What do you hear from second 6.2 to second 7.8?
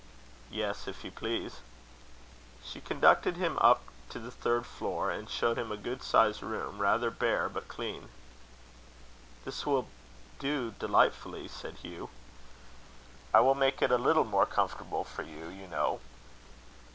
room, rather bare, but